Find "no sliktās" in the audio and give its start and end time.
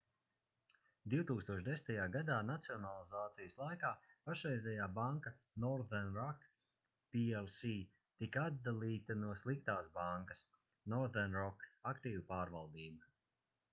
9.25-9.91